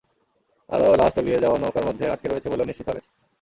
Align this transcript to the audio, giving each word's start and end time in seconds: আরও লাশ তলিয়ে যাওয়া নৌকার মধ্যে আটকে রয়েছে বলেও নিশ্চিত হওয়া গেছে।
আরও 0.69 0.95
লাশ 0.95 1.11
তলিয়ে 1.15 1.41
যাওয়া 1.43 1.57
নৌকার 1.57 1.87
মধ্যে 1.87 2.05
আটকে 2.13 2.27
রয়েছে 2.27 2.47
বলেও 2.51 2.69
নিশ্চিত 2.69 2.85
হওয়া 2.85 2.97
গেছে। 2.97 3.09